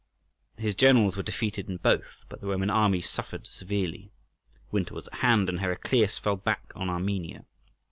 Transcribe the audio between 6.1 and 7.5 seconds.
fell back on Armenia.